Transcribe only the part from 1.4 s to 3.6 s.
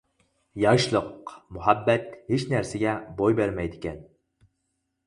مۇھەببەت ھېچ نەرسىگە بوي